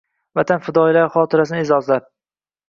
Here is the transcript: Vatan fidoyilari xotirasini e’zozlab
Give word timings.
Vatan 0.37 0.63
fidoyilari 0.67 1.11
xotirasini 1.17 1.61
e’zozlab 1.67 2.09